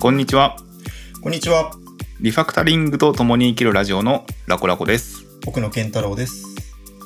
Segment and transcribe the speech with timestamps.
[0.00, 0.56] こんにちは。
[1.22, 1.72] こんにちは。
[2.20, 5.26] リファクタリングと共に生きるラジオのラコラコです。
[5.44, 6.44] 奥野健太郎です。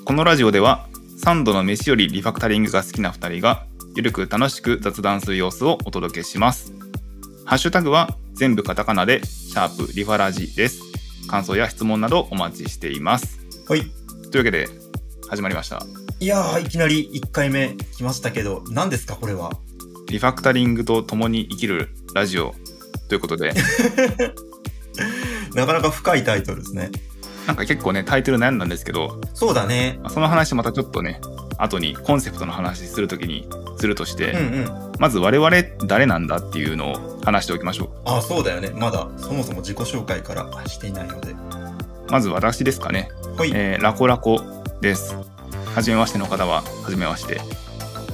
[0.04, 0.86] このラジオでは、
[1.24, 3.64] 3度の飯よりリファクタリングが好きな2人が、
[3.96, 6.74] ゆるく楽しく雑談する様子をお届けします。
[7.46, 10.82] ハッシュタグは全部カタカナで、シャープリファラジです。
[11.28, 13.40] 感想や質問などお待ちしています。
[13.70, 13.90] はい。
[14.30, 14.68] というわけで、
[15.30, 15.82] 始まりました。
[16.20, 19.50] いやー、いきなり1回目来ましたけど、何ですか、これは？
[20.08, 22.54] リファクタリングと共に生きるラジオ
[23.12, 23.52] ということで、
[25.54, 26.90] なかなか深いタイトルですね。
[27.46, 29.98] なんか結構ね、タイトル悩んだんですけど、そうだね。
[30.02, 31.20] まあその話またちょっとね、
[31.58, 34.92] 後にコンセプトの話するときにするとして、うんうん。
[34.98, 35.50] まず我々
[35.86, 38.70] 誰なんだっていうのを話しておきましょあ、そうだよね。
[38.74, 41.32] まだ、そもそも自己紹介からしていないので。
[41.32, 41.36] う。
[42.08, 43.10] まず私ですかね。
[43.36, 43.50] はい。
[43.52, 44.40] えーラコラコ
[44.80, 45.18] です。
[45.74, 47.42] はじめましての方は、はじめまして。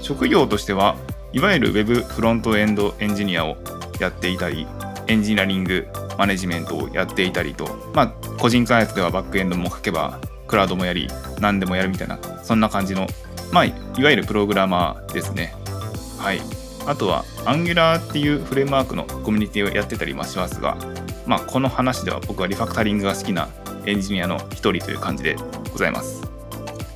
[0.02, 0.96] 職業としては、
[1.32, 3.58] いわゆる Web フロントエンドエンジニアを
[4.00, 4.66] やっていたり、
[5.08, 11.08] エンジニアリングマネジメントをやっていたりと、まあ、個人開発ではバックエンドも書けば、クラウドもやり、
[11.40, 13.06] 何でもやるみたいな、そんな感じの、
[13.52, 15.54] まあ、いわゆるプログラマーですね。
[16.18, 16.40] はい。
[16.86, 20.76] あとは、Angular っていうフレームワークのコミュニティをやってたりもしますが、
[21.26, 23.48] まあ、この話では僕はリファクタリングが好きな
[23.86, 25.36] エンジニアの一人という感じで
[25.72, 26.22] ございます。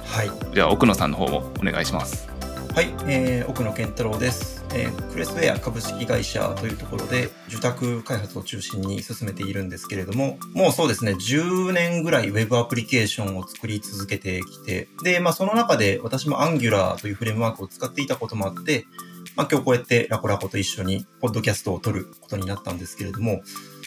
[0.04, 0.30] はい。
[0.54, 2.28] じゃあ、奥野さんの方もお願いします。
[2.74, 2.92] はい。
[3.06, 4.61] えー、奥野健太郎です。
[4.74, 18.86] えー、クレスウェア株式会社というところで、受託開発を中心に進めているんですけれども、もうそうですね、10年ぐらい Web アプリケーションを作り続けてきて、で、まあその中で私も Angular というフレームワークを使っていたこともあって、
[19.36, 23.42] まあ今日こうやってラコラコと一緒にポッドキャストを撮ることになったんですけれども、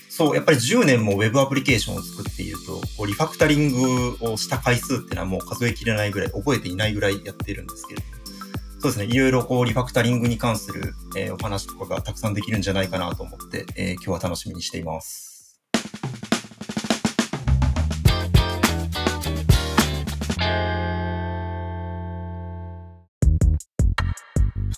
[0.09, 8.14] そう、やっぱり10年も Web アプリケーションを作っていると、こうリファクタリングをした回数っていうのはもう数えきれないぐらい、覚えていないぐらいやってるんですけれども、
[8.86, 15.59] そうですね、いろいろこうリファクタリングに関する、えーお話とかがたくさんできるんじゃないかなと思って、えー今日は楽しみにしています。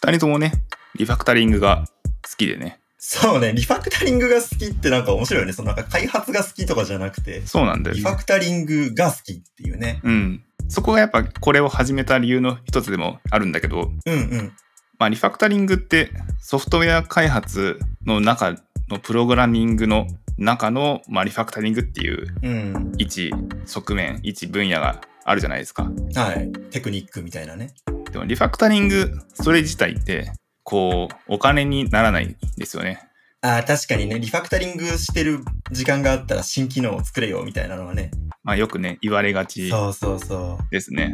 [0.01, 0.53] 2人ともね、
[0.95, 1.83] リファクタリングが
[2.23, 2.79] 好きでね。
[2.97, 5.51] そうね、リファクタリングが好きってなんか面白いよね。
[5.51, 8.01] そのなんか開発が好きとかじゃなくて、そうなんだよね。
[8.01, 9.99] リファクタリングが好きっていうね。
[10.05, 10.43] うん。
[10.67, 14.53] そこがやっぱこれを始めた理由の一つでもあるんだけど、うんうん。
[14.99, 18.55] まあ、リファクタリングってソフトウェア開発の中
[18.89, 20.07] のプログラミングの
[20.37, 22.91] 中の、まあ、リファクタリングっていううん。
[22.97, 23.31] 一
[23.65, 25.89] 側面、一分野があるじゃないですか。
[26.15, 26.51] はい。
[26.71, 27.73] テクニックみたいなね。
[28.11, 30.31] でもリファクタリング、それ自体って、
[30.63, 33.01] こう、お金にならないんですよね。
[33.41, 38.11] ああ、確かにね、リファクタリングしてる時間があったら新機能を作れよみたいなのはね。
[38.47, 41.13] まあ、よくね、言われがちそうそうそですね。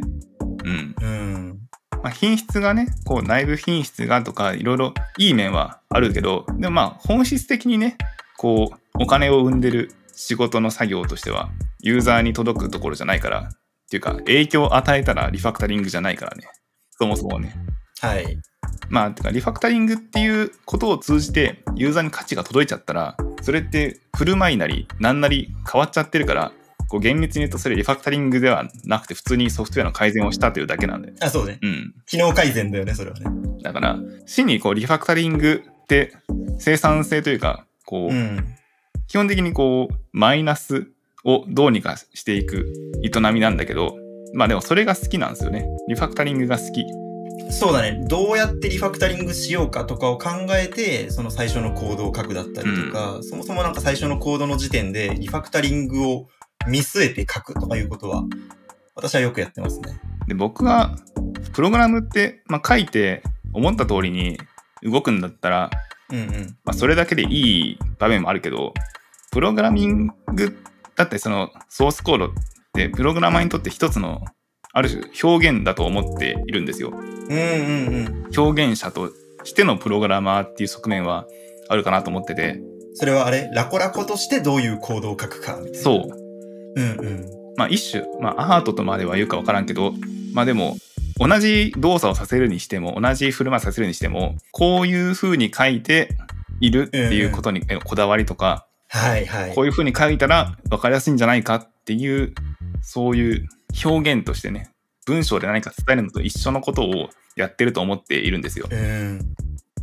[0.66, 0.96] うん。
[1.02, 1.04] う。
[1.04, 1.60] うん。
[2.04, 7.98] まあ、品質がね、こう内部品質がとかいろいろいい面はあるけど、でもまあ本質的にね、
[8.38, 11.50] こうお金を生んでる仕事の作業としては
[11.82, 13.52] ユーザーに届くところじゃないから、っ
[13.90, 16.46] ていうか影響を与えたらリファクタリングじゃないからね。
[16.92, 17.56] そもそもね。
[18.00, 18.38] はい。
[18.90, 26.52] まあ、てかリファクタリングっていうことを通じてユーザーに価値が届いちゃったら、それって振る舞いなり何なり変わっちゃってるから、
[26.94, 31.12] こう厳密に言うとそれリファクタリングではなくて普通にソフトウェアの改善をしたというだけなんで。
[31.22, 31.58] あ、そうね。
[31.64, 31.96] うん。
[32.06, 33.26] 機能改善だよね、それはね。
[33.64, 36.14] だから、真にこうリファクタリングって
[36.60, 38.46] 生産性というか、こう、うん。
[39.08, 40.86] 基本的にこう、マイナス
[41.24, 42.72] をどうにかしていく
[43.04, 43.98] 営みなんだけど、
[44.36, 45.66] まあでもそれが好きなんですよね。
[45.88, 46.86] リファクタリングが好き。
[47.50, 48.06] そうだね。
[48.08, 56.28] どうやってリファクタリングしようかとかを考えて、その最初のコードを書くだったりとか、そもそもなんか最初のコードの時点でリファクタリングを
[56.68, 58.24] 見据えて書くとかいうことは、
[58.96, 60.00] 私はよくやってますね。
[60.28, 60.96] で、僕は、
[61.54, 64.38] プログラムって、まあ、書いて思った通りに
[64.84, 65.70] 動くんだったら、
[66.12, 66.58] うんうん。
[66.64, 68.74] まあ、それだけでいい場面もあるけど、
[69.32, 70.58] プログラミング
[70.96, 72.30] だってそのソースコードっ
[72.74, 74.22] てプログラマーにとって一つの
[74.74, 76.92] ある種表現だと思っているんですよ。
[76.92, 78.38] うんうんうん。
[78.38, 79.12] 表現者と
[79.44, 81.26] してのプログラマーっていう側面は
[81.70, 82.62] あるかなと思ってて、
[82.96, 85.80] それはあれ、ラコラコとしてどういうコードを書くかみたいな。
[85.80, 86.23] そう。
[86.76, 87.26] うんうん。
[87.58, 89.94] まあ一種、まあアートとまでは言うかわからんけど、
[90.34, 90.78] まあでも、
[91.18, 96.10] 同じ動作をさせるにしても、同じ振る舞いさせるにしても、こういう風に書いて
[96.60, 99.56] いるっていうことにえこだわりとか、はいはい。
[99.56, 102.34] こういう風に書いたら分かりやすいんじゃないかっていう、
[102.82, 103.48] そういう
[103.86, 104.72] 表現としてね、
[105.06, 108.68] 文章で何か伝えるのと一緒のことをやってると思っているんですよ。
[108.70, 109.20] うん。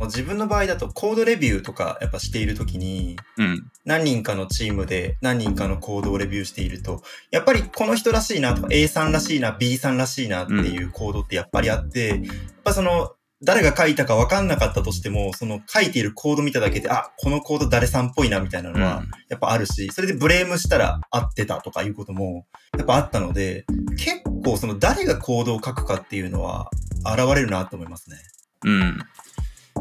[0.05, 3.71] 自分の場合だとコードレビューとかやっぱしているときに、うん。
[3.85, 7.01] 何人かのチームで何人かのコードをレビューしていると、
[7.31, 12.19] やっぱりこの人らしいなとか A さんらしいな、B さんらしいなっていうコードってやっぱりあって、やっ
[12.63, 22.45] ぱその誰が書いたか分かんなかったとしても、その書いているコード見ただけで、あ、このコード誰さんっぽいなみたいなのは、やっぱあるし、それでブレームしたら合ってたとかいうことも、
[22.77, 23.65] やっぱあったので、
[23.97, 26.69] 結構その誰がコードを書くかっていうのは、
[27.03, 28.17] 現れるなと思いますね。
[28.63, 28.99] うん。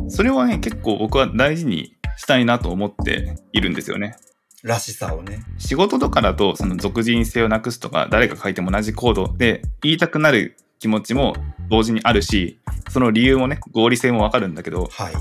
[0.08, 4.16] それはね、結構僕は大事にしたいなと思っているんですよね。
[4.62, 5.42] らしさをね。
[5.58, 11.34] 仕事とかだと、その属人性をなくすとか、誰が書いても同じコードで言いたくなる気持ちも
[11.70, 12.60] 同時にあるし、
[12.90, 14.88] その理由もね、合理性もわかるんだけど。
[14.90, 15.14] はい。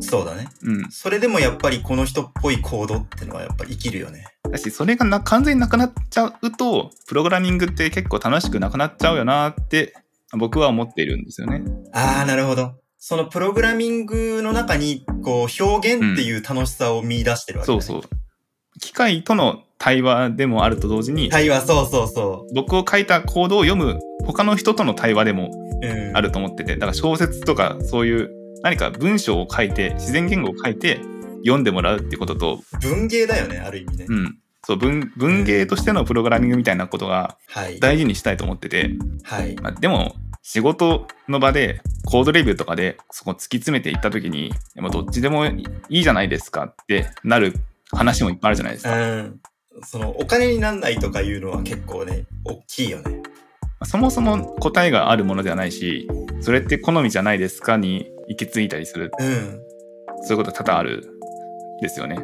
[0.00, 0.48] そうだね。
[0.62, 0.90] うん。
[0.90, 4.26] それでもやっぱりこの人っぽいコードってのはやっぱり生きるよね。
[4.50, 9.94] だし、それがな完全になくなっちゃうと、プログラミングって結構楽しくなくなっちゃうよなって
[10.36, 11.62] 僕は思っているんですよね。
[11.92, 12.74] ああ、なるほど。
[12.98, 18.10] そのプログラミングの中に、こう、表現っていう楽しさを見出してるわけ、ねうん、そうそう。
[18.80, 22.54] 機械との対話でもあると同時に、対話、そうそうそう。
[22.54, 25.50] 僕を書いたコードを読む他の人との対話でも
[26.14, 28.30] あると思ってて、だから小説とかそういう
[28.62, 31.00] 何か文章を書いて、自然言語を書いて
[31.44, 34.06] 読んでもらうってことと、文芸だよね、ある意味ね。
[34.08, 34.38] うん。
[34.64, 37.38] そう文文芸としてのプログラミングみたいなことが
[37.80, 38.90] 大事にしたいと思ってて、
[39.22, 40.16] はい、まあ、でも
[40.50, 47.52] 仕事の場でコードレビューとかでそこ突き詰めていった時にでもどっちでもいいじゃないですかってなる
[47.92, 48.96] 話もいっぱいあるじゃないですか。
[48.96, 49.40] うん、
[49.82, 53.20] そのお金になんないとかいうのは結構ね大きいよね。
[53.84, 56.08] そもそも答えがあるものではないし
[56.40, 59.60] それって好みじゃないですかに行き着いたりする、うん、
[60.22, 61.10] そういうこと多々ある
[61.82, 62.18] ですよね。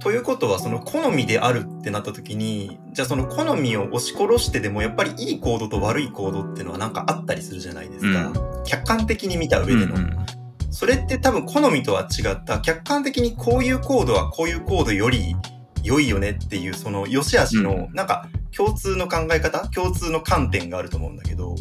[0.00, 8.28] ということは、その好みであるってなった時に、じゃあその好みを押し殺してでも、やっぱりいいコードと悪いコードっていうのはなんかあったりするじゃないですか。
[8.28, 9.94] うん、客観的に見た上での。
[9.94, 10.16] うんうん
[10.72, 15.34] それって多分好みとは違った、客観的にこういうコードはこういうコードより
[15.82, 21.56] 良いよねっていう、その良し悪しの、なんか共通の考え方、共通の観点があると思うんだけど、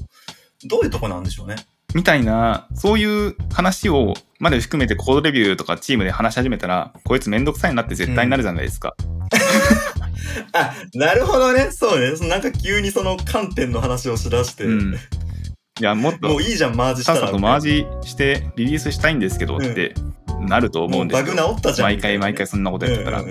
[0.65, 1.56] どういうとこなんでしょうね。
[1.95, 8.94] みたいな、そういう話をまで含めてコードレビューとかチームで話し始めたら、こいつめんどくさいなって絶対になるじゃないですか。
[9.00, 9.07] うん、
[10.53, 11.71] あ、なるほどね。
[11.71, 12.12] そうね。
[12.27, 14.65] なんか急にその観点の話をしだして。
[14.65, 14.97] うん、い
[15.80, 16.30] や、もっと。
[16.30, 17.19] もういいじゃん、マージしたら。
[17.19, 19.95] さっさとマージしてリリースしたいんですけどって
[20.41, 21.25] なると思うんですよ。
[21.25, 21.88] バグ治ったじゃん。
[21.88, 23.24] 毎回毎回そんなことやってたら。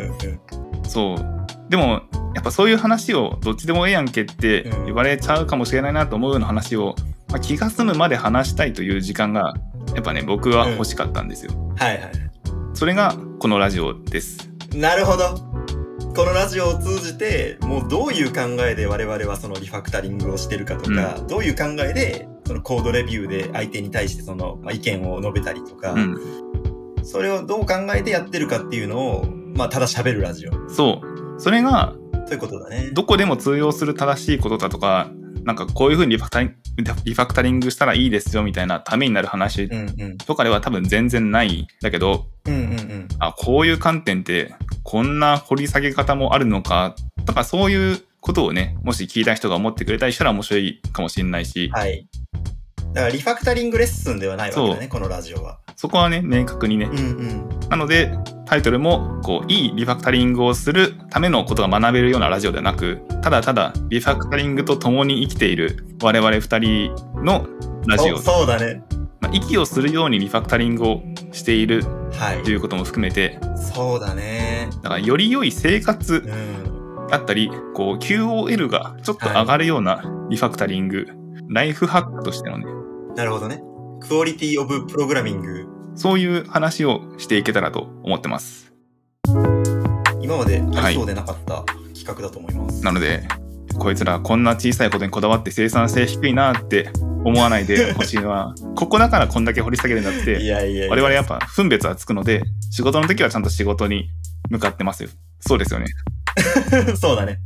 [0.84, 1.70] そう。
[1.70, 2.02] でも、
[2.34, 6.96] やっぱそういう話をどっちでもええやんけって言われちゃうかもしれないなと思うような話を
[7.28, 9.54] まあ、気が済むまで話したいという時間が
[9.94, 12.12] やっぱね僕は欲しかったんですよ、うん、はいはい。
[12.75, 14.50] それがこのラジオです。
[14.75, 15.48] なるほど。
[16.14, 26.16] このラジオを通じてもうどういう考えで我々はそのリファクタリングをしてるかとか、うん、どういう考えでそのコードレビューで相手に対してその、まあ、意見を述べたりとか、うん、
[27.04, 30.69] それをどう考えてやってるかっていうのを、まあ、ただ喋るラジオ。
[30.69, 31.40] そう。
[31.40, 31.94] それが
[32.26, 32.90] そういうことだね。
[32.92, 35.12] どこでも通用する正しいことだとか
[35.48, 36.50] なんかこういうふうにリファクタリ
[37.04, 39.70] リファクタリングしたらいいですよみたいなためになる話
[40.26, 52.06] とかでは多分全然ないんだけど、うんうんうん、あこういう観点ってこんな掘り下げ方もあるのかとかそういうことをねもし聞いた人が思ってくれたりしたら面白いかもしれないし、はい、
[52.92, 55.60] だからリファクタリングレッスンではないわけだねこのラジオは。
[55.76, 56.90] そこはね明確にね。
[56.92, 58.12] うんうん、なので
[58.48, 67.46] タイトルもこういいリファクタリングをするためのことが学べるようなラジオではなくただただリファクタリングと共に生きている我々2人の
[67.86, 68.18] ラジオ。
[68.18, 68.82] そうだね、
[69.20, 71.02] まあ、息をするようにリファクタリングを
[71.32, 71.84] している
[72.43, 73.38] ということも含めて、
[73.74, 74.70] そうだね。
[74.82, 76.26] だからより良い生活
[77.10, 82.64] だったり、こう QOL がちょっと上がるようなリファクタリング、はい、ライフハックとしてのね。
[83.14, 83.62] なるほどね。
[84.00, 88.72] クオリティオブプログラミングそういう話をしていけたらと思ってます。
[90.22, 92.84] 今までありそうでなかった企画だと思います。
[92.84, 93.26] なので、
[93.81, 96.90] こいつらこんな小さいことにこだわって生産性低いなって
[97.24, 104.08] 思わないでほしいのは、ここだからこんだけ掘り下げるんだって、いやいや我々やっぱ分別はつくので、仕事の時はちゃんと仕事に
[104.50, 105.08] 向かってますよ。
[105.40, 105.86] そうですよね。
[106.94, 107.40] そうだね。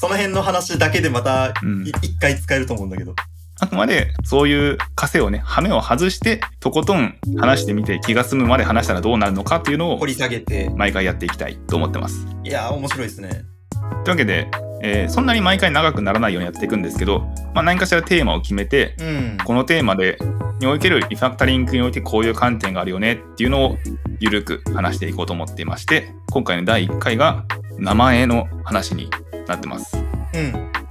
[0.00, 3.14] その辺の話だけでまた一、うん、回使えると思うんだけど。
[3.62, 12.26] あくまでそういう枷をね、羽目を外して、とことん話してみて気が済むまで話したらどうなるのかっていうのを掘り下げて毎回やっていきたいと思ってます。
[12.42, 13.28] いやー、面白いですね。
[13.30, 14.48] というわけで、
[14.82, 17.20] えー、そんなに毎回長くならないようにやっていくんですけど、
[17.54, 20.18] まあ、何かしらテーマを決めて、うん、このテーマで
[20.58, 23.78] におけるリファクタリングにおいてこういう観点があるよねっていうのを
[24.18, 27.44] ゆるく話していこうと思っていまして今回の第1回が
[27.78, 29.08] 名前の話に
[29.46, 29.96] なってます。
[30.34, 30.81] うん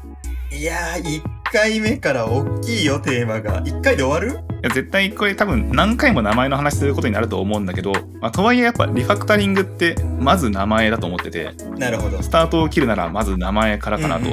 [0.61, 3.63] いやー、1回目から大きいよ、テーマが。
[3.63, 4.39] 1回で終わる？
[4.39, 14.29] いや絶対これ多分何回も名前の話することになると思うんだけど、まあ、とはいえやっぱリファクタリングってまず名前だと思っててなるほどスタートを切るならまず名前からかなと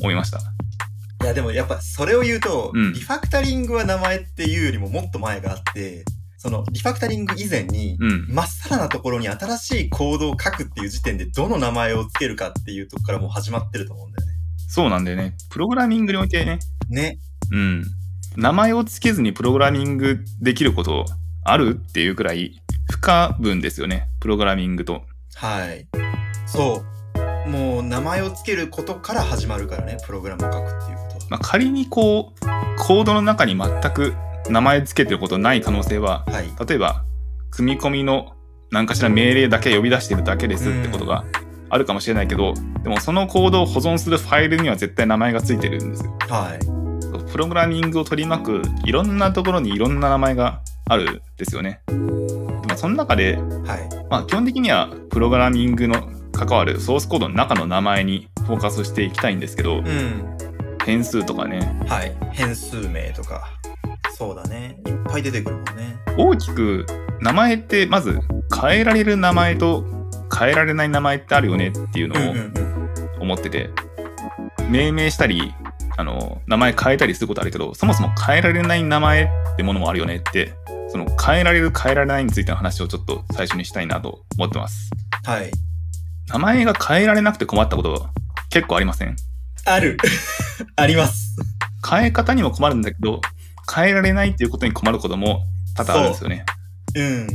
[0.00, 6.06] 思いました、うんうんうん、いいやでもやっぱそれを言うと、うんリファクタリングは名前っていうよりももっと前があって、
[6.38, 8.26] そのリファクタリング以前に、うん。
[8.30, 14.35] まっさらなところに新しいコードを書くっていう時点でどの名前をつけるかっていうとこからもう始まってると思うんだよね。
[14.66, 15.36] そうなんだよね。
[15.50, 16.58] プログラミングにおいてね、
[16.88, 17.18] ね。
[17.52, 17.84] うん。
[18.36, 21.06] 名前をつけずにプログラミングできること
[21.44, 24.08] あるっていうくらい不可分ですよね。
[24.20, 25.02] プログラミングと。
[25.34, 25.86] はい。
[26.46, 26.82] そ
[27.46, 27.48] う。
[27.48, 31.26] もう名前をつけることから始まるからね、プログラムを書くっていうことは。
[31.30, 32.46] まあ、仮にこう、
[32.78, 34.14] コードの中に全く
[34.50, 36.52] 名前つけてることない可能性は、はい。
[36.66, 37.04] 例えば、
[37.50, 38.32] 組み込みの
[38.70, 41.24] 何かしら命令だけ呼び出してるだけですってことが
[41.68, 46.16] あるかもしれないけど、でもそのコードを保存するファイルには絶対名前がついてるんですよ。
[46.28, 46.76] はい。
[47.32, 51.80] プログラミングを取り巻くいろんなところにいろんな名前があるんですよね。
[52.68, 54.06] まあ、その中で、はい。
[54.08, 60.36] まあ、基本的にはプログラミングの関わるソースコードの中の名前にフォーカスしていきたいんですけど、うん。
[60.84, 62.16] 変数とかね、はい。
[62.32, 63.48] 変数名とか。
[64.16, 64.78] そうだね。
[64.86, 65.96] いっぱい出てくるもんね。
[66.16, 66.86] 大きく
[67.20, 68.20] 名前ってまず
[68.60, 69.84] 変えられる名前と
[70.38, 73.20] 変えられない名前ってあるよねっていううんのを。
[73.20, 73.70] 思ってて、
[74.68, 75.54] 命名したり、
[75.96, 80.54] あの、名前変えたりすることあるけど、そもそも変えられない名前ってものもあるよねって、
[80.90, 84.90] その変えられる変えられないについての話をちょっと最初にしたいなと思ってます。
[85.24, 85.50] はい。
[86.28, 88.10] 名前が変えられなくて困ったことは
[88.50, 89.16] 結構ありません？
[89.64, 89.96] ある。
[90.76, 91.36] あります。
[91.88, 93.20] 変え方にも困るんだけど、
[93.74, 96.44] 変えられないっていうことに困ることも多々あるんですよね。
[96.94, 97.26] うん。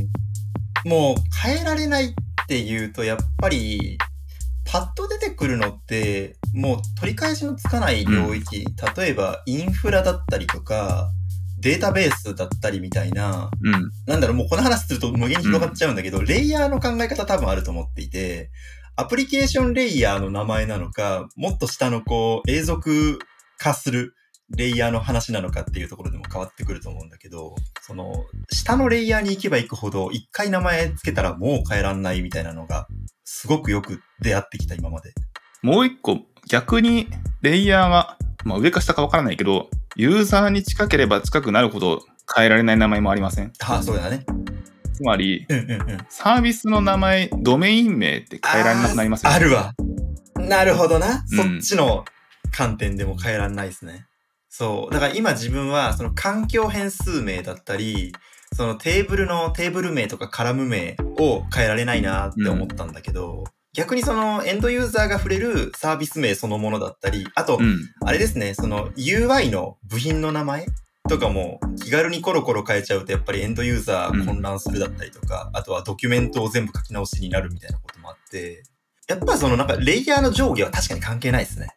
[0.90, 2.14] もう変えられないっ
[2.52, 3.96] ていうと、やっぱり、
[4.66, 8.66] パッと出てくるのって、もう取り返しのつかない領域、
[8.96, 11.10] 例えばインフラだったりとか、
[11.60, 13.90] データベースだったりみたいな、うん。
[14.06, 18.50] なんだろう、もうこの話すると無限に広がっちゃうんだけど、レイヤーの考え方多分あると思っていて、
[18.96, 23.18] アプリケーションレイヤーの名前なのか、もっと下のこう、永続
[23.56, 24.14] 化する
[24.56, 28.12] レイヤーの話なのかっていうところでも変わってくると思うんだけど、その、
[28.50, 32.86] 下のレイヤーに行けば行くほど、一回名前つけたらもう変えらんないみたいなのが、
[33.24, 35.12] すごくよく出会ってきた今まで。
[35.62, 36.18] もう一個、
[36.48, 37.08] 逆に
[37.40, 42.00] レイヤーが、まあ、上か下かわからないけど、ユーザーに近ければ近くなるほど
[42.34, 44.24] 変えられない名前もありませんああ、そうだね。
[44.92, 45.98] つまり、うんうんうん。
[46.08, 49.74] サービスの名前、ドメイン名って変えられなくなりますよあーあるわ。
[50.36, 51.24] なるほどな。
[51.26, 52.04] そうんっちの
[52.52, 54.06] 観点でも変えらんないですね。
[54.54, 54.92] そう。
[54.92, 58.12] だから今自分は、その環境変数名だったり、
[58.54, 67.78] そのテーブルのテーブル名とかカラム名を変えられないなって思ったんだけど、逆にそのエンドユーザーが触れるサービス名そのものだったり、あと、うん。
[68.04, 70.66] あれですね、その UI の部品の名前
[71.08, 78.64] とかも気軽にコロコロ変えちゃうとやっぱりエンドユーザー混乱するだったりとか、あとはドキュメントを全部書き直しになるみたいなこともあって、
[79.08, 81.68] やっぱそのなんかレイヤーの上下は確かに関係ないですね。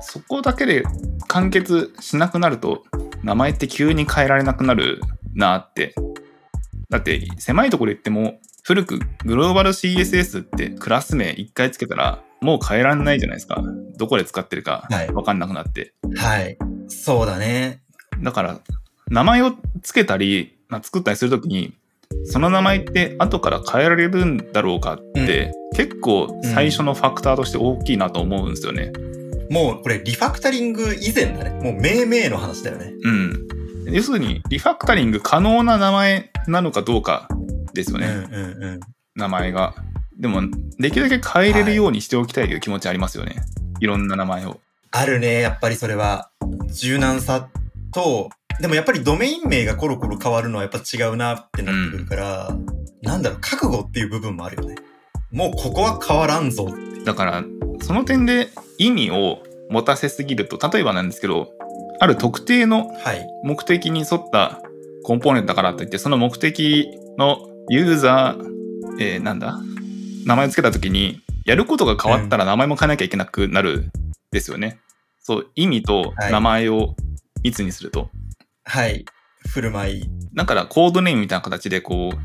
[0.00, 0.84] そこだけで
[1.28, 2.84] 完結しなくなると、
[3.22, 5.00] 名前って急に変えられなくなる
[5.34, 5.94] なって。
[6.88, 13.62] だって、狭いところで言っても、古くグローバル CSS ってクラス名一回つけたら、もう変えられないじゃないですか。
[13.96, 15.94] どこで使ってるかはいわかんなくなって。
[16.16, 16.58] はい。
[16.88, 17.80] そうだね。
[18.22, 18.60] だから、
[19.08, 19.52] 名前を
[19.82, 21.74] つけたり、まあ、作ったりするときに、
[22.24, 28.92] その名前って後から変えられるんだろうかって、結構最初のファクターとして大きいなと思うんですよね。
[29.50, 31.50] もうこれリファクタリング以前だね。
[31.62, 32.92] もう命名の話だよね。
[33.02, 33.46] うん。
[33.92, 37.28] 要するに、リファクタリング可能な名前なのかどうか
[37.72, 38.80] ですよね、うんうんうん。
[39.14, 39.74] 名前が。
[40.18, 40.42] でも、
[40.78, 43.36] できるだけ変えれるようにしておきたいという気持ちありますよね。
[43.80, 44.60] い、ろんな名前を。
[44.90, 46.30] あるね、やっぱりそれは。
[46.72, 47.48] 柔軟さ
[47.92, 52.56] と、でもやっぱりドメイン名がコロコロ変わるのはやっぱ違うなってなってくるから、
[53.02, 54.74] なんだろう、覚悟っていう部分もあるよね。
[55.30, 56.74] もうここは変わらんぞ。
[57.04, 57.44] だから、
[57.80, 61.52] その点で意味を持たせすぎると、例えばなんですけど、
[61.98, 63.26] ある特定のはい。
[63.44, 64.60] 目的に沿った
[65.04, 68.46] コンポーネントだからといって、その目的のユーザー、
[69.00, 69.58] えーなんだ？
[70.24, 73.90] 名前をつけたときに、やることが変わったら名前も変えなきゃいけなくなるん
[74.32, 74.78] ですよね。
[75.20, 76.96] そう、意味と名前を
[77.42, 78.10] 密にすると。
[78.64, 79.04] はい。
[79.48, 80.04] 振る舞い。
[80.34, 82.16] だからコードネームみたいな形で、こう、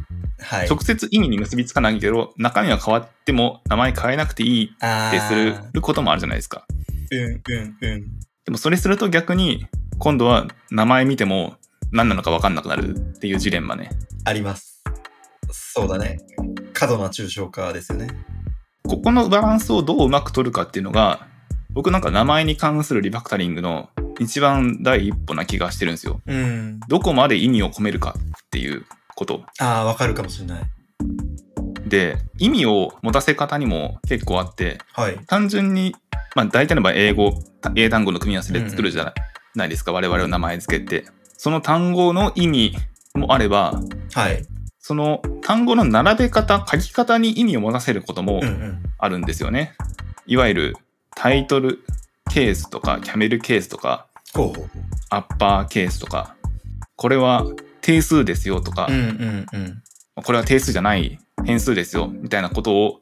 [0.42, 0.70] はい。
[0.70, 6.66] 直接意味に結びつかないけど、中身は変わっても名前変えなくていいってすることもあるじゃないですか。
[7.12, 8.06] うんうんうん。
[8.46, 9.68] でもそれすると逆に、
[10.00, 11.56] 今度は名前見ても
[11.92, 13.92] 何なのか分かんなくなるっていうジレンマね。
[14.26, 14.84] あります。
[15.52, 16.20] そうだね。
[16.74, 18.08] 過度な抽象化ですよね。
[18.84, 21.28] ここのバランスをどううまく取るかっていうのが、
[21.70, 26.22] 僕なんか名前に関するリファクタリングの一番第一歩な気がしてるんですよ。
[26.26, 26.80] うん。
[26.88, 28.86] どこまで意味を込めるかっていう
[29.22, 29.44] こと。
[29.60, 30.64] ああ、わかるかもしれない。
[31.86, 35.20] で、意味を持たせ方にも結構あって、はい。
[35.28, 35.96] 単純に
[36.36, 37.34] まあ、大体の場合英語
[37.76, 39.14] 英単語の組み合わせで作るじゃ
[39.56, 41.06] ないですか、我々の名前付けて
[41.38, 42.74] その単語の意味
[43.14, 43.74] もあれば
[44.14, 44.46] はい。
[44.80, 48.84] その単語の並べ方書き方に意味を持たせることもうんうん。
[48.98, 49.76] あるんですよね、
[50.26, 50.78] いわゆる
[51.16, 51.84] タイトル
[52.32, 54.08] ケースとかキャメルケースとか
[55.10, 56.36] アッパーケースとか
[56.96, 57.46] これは
[57.82, 58.94] 定数ですよとか、う。
[58.94, 59.84] うんうんうん。
[60.24, 63.00] これは定数じゃない変数ですよみたいなことを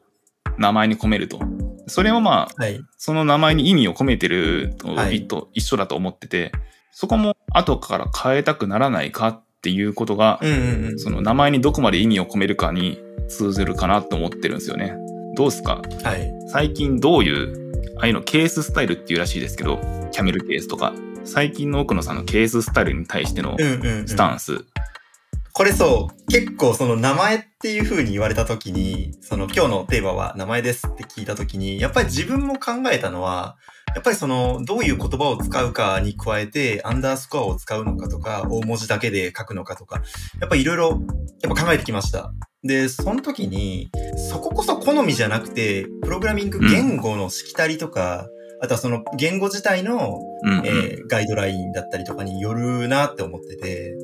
[0.58, 1.40] 名前に込めると
[1.86, 2.80] それはまあはい。
[2.96, 6.52] その名前に意味を込めてると,、はいと一緒だと思ってて
[6.92, 10.98] そこも後から変えたくならないかっていうことが、うんうんうん。
[10.98, 14.96] その名前にどこまで意味を込めるかに通ずるかなと思ってるんですよね
[15.36, 15.82] どうですか？
[16.04, 16.32] はい。
[16.48, 19.78] 最近どういうああいうのケーススタイルっていうらしいですけど
[20.12, 20.94] キャメルケースとか
[21.24, 24.08] 最近の奥野さんのケーススタイルに対してのうんうん、うん。
[25.52, 33.56] これそう、結構その名前っていう風に言われた時に、その今日のテーマは名前ですって聞いた時に、やっぱり自分も考えたのは、
[33.94, 40.02] やっぱりその、どういう言葉を使うかに加えて、アンダースコアを使うのかとか、大文字だけで書くのかとか、
[40.40, 41.02] やっぱいろいろ、
[41.42, 42.32] やっぱ考えてきました。
[42.62, 43.90] で、その時に、
[44.30, 48.28] そここそ好みじゃなくて、プログラミング言語のしきたりとか、
[48.62, 53.96] あとはその言語自体のうんうんえーガイドラインだったりとかによるなって思ってて、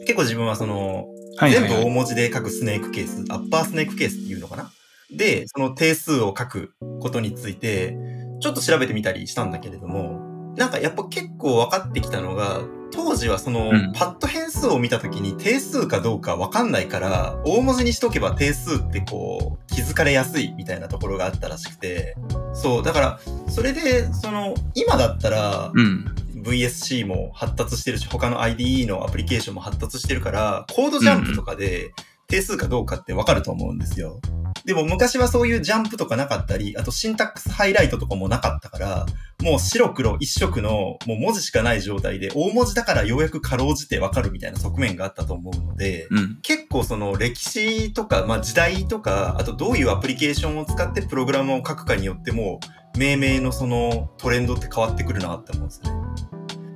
[0.00, 1.06] 結構自分はその、
[1.38, 1.68] はいはいはい。
[1.68, 4.70] 全部大文字で書くスネークケース、アッパースネークケースっていうのかな？
[5.10, 7.96] で、その定数を書くことについて、
[8.40, 13.92] ちょっと調べてみたりしたんだけれども、なんかやっぱ結構分かってきたのが、当時はその、うん。
[13.92, 22.16] パッド変数を見た時に定数かどうか分かんないから、大文字にしとけば定数ってこう、気づかれやすいみたいなところがあったらしくて、
[22.54, 26.06] そう、だから、それで、その、今だったら、うん
[26.46, 31.92] VSC も発達してるし、他の IDE のアプリケーションも発達してるから、コードジャンプとかで
[32.28, 34.20] 定数かどうかってわかると思うんですよ。
[34.64, 39.06] でも昔はそういうジャンプとかなかったり、あとシンタックスハイライトとかもなかったから、
[39.40, 52.58] もう白黒一色のもう文字しかない状態で、大文字だからようやくかろうじてわかるみたいな側面があったと思うので、うん結構その歴史とか、まあ時代とか、あとどういうアプリケーションを使ってプログラムを書くかによっても、
[52.96, 55.90] 命名のそのトレンドって変わってくるなって思うんですね。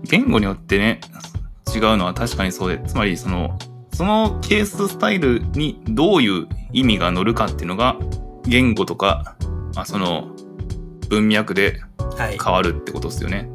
[0.04, 1.00] 言語によってね
[1.74, 3.58] 違うのは確かにそうでつまりその
[3.92, 7.96] そのケーススタイルにどういう意味が乗るかっていうのが
[8.44, 9.36] 言語とか、
[9.74, 10.34] まあ、その
[11.08, 11.80] 文脈で
[12.16, 12.38] はい。
[12.38, 13.48] 変わるってことですよね。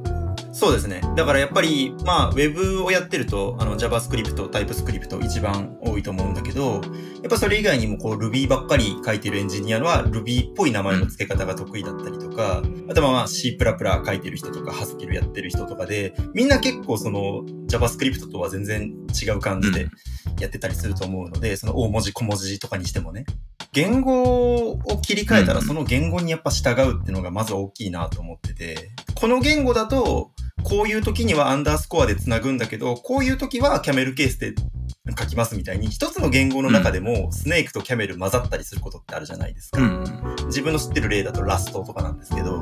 [0.57, 1.01] そうですね。
[1.17, 6.81] だからやっぱり、まあ、ウェブをやってると、あの、JavaScript、TypeScript 一番多いと思うんだけど、やっ
[7.29, 19.89] ぱそれ以外にもこう Ruby ばっかり書いてるエンジニアは Ruby っぽい名前の付け方が得意だったりとか、あとはまあ C++ 書いてる人とか Haskell やってる人とかで、みんな結構その JavaScript とは全然違う感じで
[20.39, 23.25] やってたりすると思うので、その大文字小文字とかにしてもね。
[23.75, 25.65] 言語を切り替えたらうん。
[25.65, 30.31] その言語にやっぱ従うっていうのがまず大きいなと思ってて、この言語だと、
[30.63, 34.55] こういう時にはアンダースコアで繋ぐんだけど、こういう時はキャメルケースで
[35.19, 39.81] 書きますみたいに、一つの言語の中でもスネークとキャメル混ざったりすることってあるじゃないですか。
[39.81, 40.35] うん。
[40.45, 42.61] 自分の知ってる例だとラストとかなんですけど、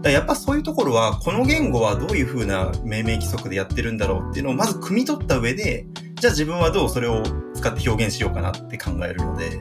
[0.00, 5.86] だやっぱそういうところは、この言語はどういう風な命名規則でやってるんだろうっていうのをまず汲み取った上で、
[6.20, 7.22] じゃあ自分はどうそれを
[7.54, 9.58] 使って表現しようかなって考えるので、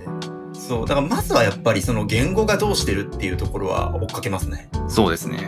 [0.69, 4.69] そう、だからまずはやっぱりその言語がどうしてるっていうところは追っかけますね。
[4.88, 5.39] そうですね。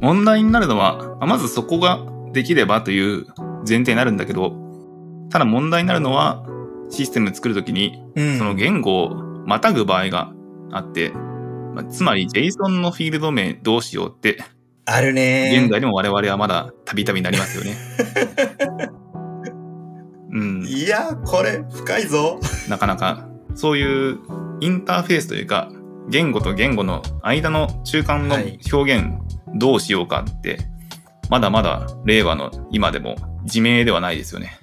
[0.00, 3.26] 問題になるのは、まずそこができればという
[3.58, 4.56] 前提になるんだけど、
[5.30, 6.44] ただ問題になるのは、
[6.90, 9.14] システム作るときに、うんその言語を
[9.46, 10.32] またぐ場合が
[10.72, 14.42] あって、まあつまり JSON のフィールド名どうしようって、
[14.84, 17.76] あるね現在でも我々はまだたびたびなりますよね。
[20.32, 22.40] うん、いや、これ深いぞ。
[22.68, 23.27] なかなか
[23.58, 24.20] そういう
[24.60, 25.68] インターフェースというか
[26.08, 28.60] 言語と言語の間の中間のはい。
[28.72, 29.08] 表現
[29.56, 30.58] どうしようかって、
[31.28, 34.58] まだまだ令和の今でも自明ではないですよね。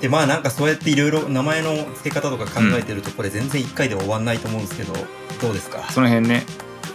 [0.00, 4.94] で、まあなんかそうやっていろいろ名前の付け方とか考えてると、これ全然一回で終わんないと思うんですけど、
[5.42, 5.82] どうですか？
[5.90, 6.44] その辺ね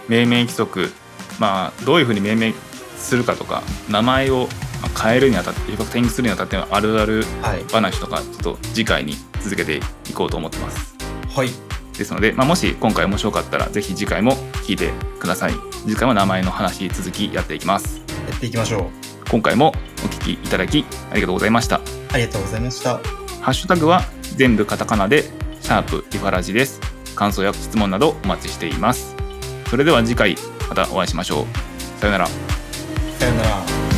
[0.08, 0.90] 命名規則
[1.38, 2.52] まあどういうふうに命名
[2.96, 7.64] するかとか名前をまあ変えるにあたって比較転記するにあたってはあるあるはい。
[7.72, 10.94] 話とかちょっと次回に続けていこうと思ってます。
[11.34, 11.50] はい。
[11.96, 14.32] ですので、まあ、もし今回面白かったらぜひ次回も
[14.66, 14.90] 聞いて
[15.20, 15.54] ください。
[15.86, 18.00] 次回は名前の話続きやっていきます。
[18.28, 18.90] やっていきましょ
[19.26, 19.30] う。
[19.30, 21.80] 今回もお聞きいただきありがとうございました。
[22.12, 22.98] ありがとうございました。
[23.40, 24.02] ハッシュタグは
[24.36, 25.24] 全部カタカナで
[25.60, 26.80] シャープリファラジです。
[27.14, 29.14] 感想や質問などお待ちしています。
[29.68, 30.36] それでは次回
[30.68, 32.00] またお会いしましょう。
[32.00, 32.26] さようなら。
[32.26, 33.91] さよなら。